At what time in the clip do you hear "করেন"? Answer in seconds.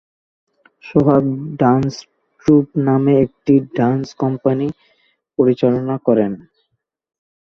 6.07-6.31